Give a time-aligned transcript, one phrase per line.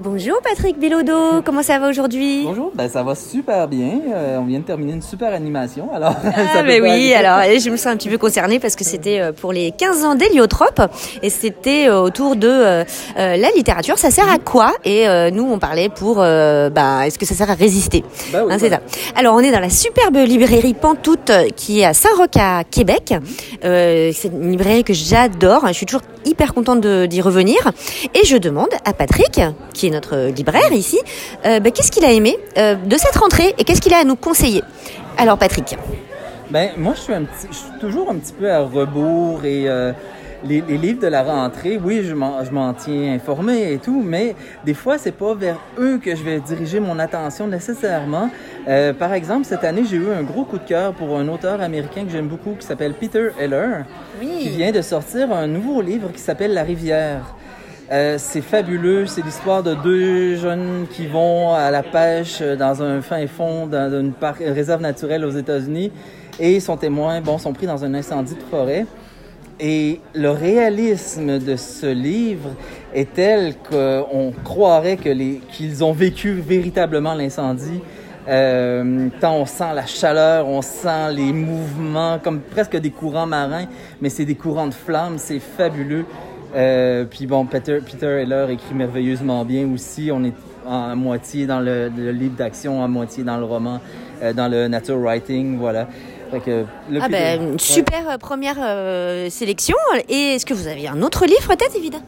[0.00, 2.44] Bonjour Patrick Bilodeau, comment ça va aujourd'hui?
[2.44, 3.98] Bonjour, ben ça va super bien.
[4.14, 6.14] Euh, on vient de terminer une super animation, alors.
[6.54, 9.32] Ah mais oui, alors je me sens un petit peu concernée parce que c'était euh,
[9.32, 10.80] pour les 15 ans d'Héliotrope
[11.20, 12.84] et c'était euh, autour de
[13.16, 13.98] la littérature.
[13.98, 14.72] Ça sert à quoi?
[14.84, 18.04] Et nous on parlait pour, bah, est-ce que ça sert à résister?
[18.32, 18.80] Bah oui, hein, C'est ça.
[19.16, 23.14] Alors on est dans la superbe librairie Pantoute qui est à Saint-Roch à Québec.
[23.62, 25.66] c'est une librairie que j'adore.
[25.66, 27.56] Je suis toujours hyper contente d'y revenir
[28.14, 29.40] et je demande à Patrick,
[29.74, 30.98] qui est notre libraire ici,
[31.46, 34.04] euh, bah, qu'est-ce qu'il a aimé euh, de cette rentrée et qu'est-ce qu'il a à
[34.04, 34.62] nous conseiller?
[35.16, 35.76] Alors Patrick.
[36.50, 37.12] Ben moi je suis,
[37.80, 39.92] toujours un petit peu à rebours et euh,
[40.44, 44.34] les, les, livres de la rentrée, oui, je m'en tiens informé et tout, mais
[44.64, 48.30] des fois, c'est pas vers eux que je vais diriger mon attention nécessairement.
[48.68, 51.60] Euh, par exemple, cette année, j'ai eu un gros coup de cœur pour un auteur
[51.60, 53.84] américain que j'aime beaucoup qui s'appelle Peter Heller,
[54.20, 54.38] oui.
[54.40, 57.34] qui vient de sortir un nouveau livre qui s'appelle La rivière.
[57.90, 59.06] Euh, c'est fabuleux.
[59.06, 63.90] C'est l'histoire de deux jeunes qui vont à la pêche dans un fin fond, dans
[63.90, 64.12] une,
[64.52, 65.90] réserve naturelle aux États-Unis,
[66.38, 68.86] et sont témoins, bon, sont pris dans un incendie de forêt.
[69.60, 72.50] Et le réalisme de ce livre
[72.94, 77.80] est tel qu'on croirait qu'ils ont vécu véritablement l'incendie.
[78.28, 83.64] Euh, tant on sent la chaleur, on sent les mouvements comme presque des courants marins,
[84.02, 86.04] mais c'est des courants de flammes, c'est fabuleux.
[86.54, 90.10] Euh, puis bon, Peter, Peter Heller écrit merveilleusement bien aussi.
[90.12, 90.34] On est
[90.66, 93.80] en moitié dans le, le livre d'action, en moitié dans le roman,
[94.22, 95.88] euh, dans le nature writing, voilà.
[96.44, 96.64] Que,
[97.00, 98.18] ah ben, une super ouais.
[98.18, 99.76] première euh, sélection.
[100.08, 102.04] Et est-ce que vous avez un autre livre peut-être, évidemment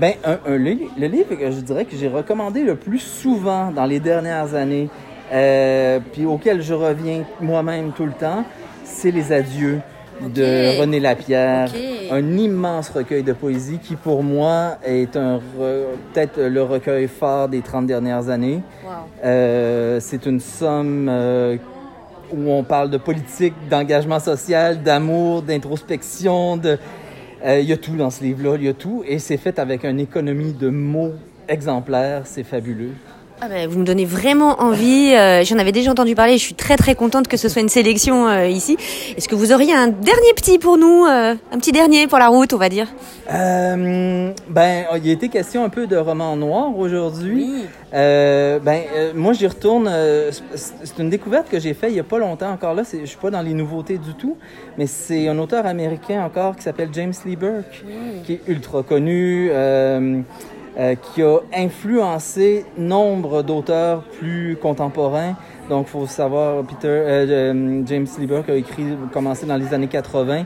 [0.00, 3.70] Ben, un, un, le, le, livre que je dirais que j'ai recommandé le plus souvent
[3.70, 4.88] dans les dernières années,
[5.32, 8.44] euh, puis auquel je reviens moi-même tout le temps,
[8.84, 9.80] c'est Les Adieux
[10.20, 12.08] de René Lapierre, okay.
[12.10, 17.60] un immense recueil de poésie qui pour moi est un peut-être le recueil phare des
[17.60, 18.60] 30 dernières années.
[18.84, 18.90] Wow.
[19.24, 21.56] Euh, c'est une somme euh,
[22.32, 26.78] où on parle de politique, d'engagement social, d'amour, d'introspection, de
[27.44, 29.84] il y a tout dans ce livre-là, il y a tout et c'est fait avec
[29.84, 31.14] une économie de mots
[31.48, 32.92] exemplaire, c'est fabuleux.
[33.40, 35.14] Ah ben, vous me donnez vraiment envie.
[35.14, 36.38] Euh, J'en avais déjà entendu parler.
[36.38, 38.76] Je suis très très contente que ce soit une sélection euh, ici.
[39.16, 42.28] Est-ce que vous auriez un dernier petit pour nous, euh, un petit dernier pour la
[42.28, 42.86] route, on va dire?
[43.28, 47.50] Ben, il a été question un peu de roman noir aujourd'hui.
[47.52, 47.66] Oui.
[47.92, 48.80] ben,
[49.14, 49.90] moi j'y retourne.
[50.54, 52.82] c'est une découverte que j'ai faite il y a pas longtemps encore là.
[52.92, 54.36] Je suis pas dans les nouveautés du tout,
[54.76, 58.22] mais c'est un auteur américain encore qui s'appelle James Lee Burke, oui.
[58.24, 59.50] qui est ultra connu.
[60.78, 65.36] Euh, qui a influencé nombre d'auteurs plus contemporains.
[65.68, 70.44] Donc, faut savoir, Peter, euh, James Lee Burke a écrit, commencé dans les années 80,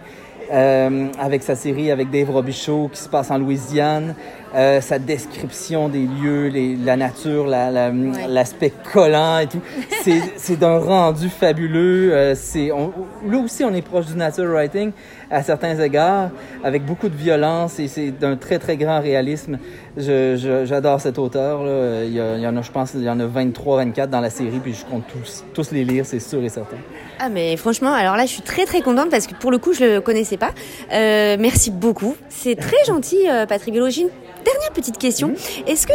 [0.53, 4.17] euh, avec sa série avec Dave Robichaud qui se passe en Louisiane.
[4.55, 8.93] Euh, sa description des lieux, les, la nature, l'aspect la, ouais.
[8.93, 9.61] collant et tout,
[10.37, 12.13] c'est d'un rendu fabuleux.
[12.13, 14.93] Euh, c'est là aussi on est proche du nature writing
[15.31, 16.31] à certains égards,
[16.63, 19.59] avec beaucoup de violence et c'est d'un très très grand réalisme.
[19.97, 21.65] J'adore cet auteur.
[21.65, 22.05] Là.
[22.05, 24.09] Il, y a, il y en a, je pense, il y en a 23, 24
[24.09, 26.77] dans la série, puis je compte tous, tous les lire, c'est sûr et certain.
[27.19, 29.73] Ah mais franchement, alors là je suis très très contente parce que pour le coup
[29.73, 30.53] je le connaissais pas.
[30.93, 34.09] Euh, merci beaucoup, c'est très gentil Patrick Belogine.
[34.47, 35.35] Dernière petite question,
[35.67, 35.93] est-ce que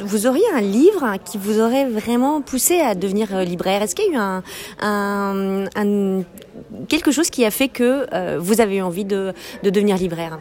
[0.00, 3.82] euh, vous auriez un livre qui vous aurait vraiment poussé à devenir euh, libraire?
[3.82, 4.42] Est-ce qu'il y a eu un,
[4.80, 6.22] un, un,
[6.88, 9.32] quelque chose qui a fait que euh, vous avez eu envie de,
[9.62, 10.40] de devenir libraire?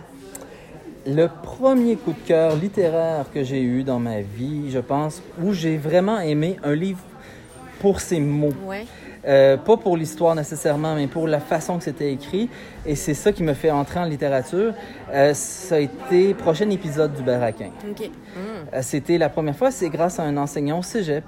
[1.06, 5.54] Le premier coup de cœur littéraire que j'ai eu dans ma vie, je pense, où
[5.54, 7.02] j'ai vraiment aimé un livre
[7.82, 8.54] pour ses mots.
[8.66, 8.88] Ouais.
[9.26, 12.50] Euh, pas pour l'histoire nécessairement, mais pour la façon que c'était écrit.
[12.86, 14.74] Et c'est ça qui me fait entrer en littérature.
[15.14, 17.70] Euh, ça a été prochain épisode du Baraquin.
[17.92, 18.12] Okay.
[18.74, 21.24] Euh, c'était la première fois, c'est grâce à un enseignant au cégep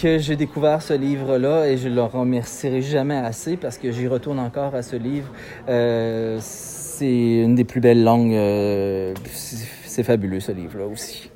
[0.00, 4.38] que j'ai découvert ce livre-là et je le remercierai jamais assez parce que j'y retourne
[4.38, 5.28] encore à ce livre.
[5.68, 8.34] Euh, c'est une des plus belles langues.
[8.34, 9.14] Euh,
[9.84, 11.30] c'est fabuleux ce livre-là aussi.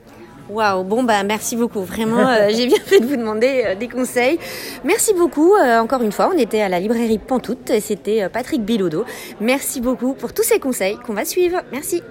[0.51, 1.83] Waouh, bon bah merci beaucoup.
[1.83, 4.39] Vraiment, euh, j'ai bien fait de vous demander euh, des conseils.
[4.85, 5.55] Merci beaucoup.
[5.55, 9.05] Euh, encore une fois, on était à la librairie Pantoute et c'était Patrick Bilodeau.
[9.41, 11.59] Merci beaucoup pour tous ces conseils qu'on va suivre.
[11.73, 12.03] Merci.